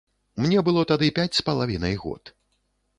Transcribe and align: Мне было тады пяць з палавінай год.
Мне 0.43 0.63
было 0.69 0.85
тады 0.93 1.11
пяць 1.19 1.37
з 1.41 1.47
палавінай 1.51 1.95
год. 2.07 2.23